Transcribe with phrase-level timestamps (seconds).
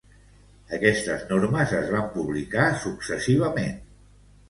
[0.77, 3.83] Aquestes normes es van publicar successivament.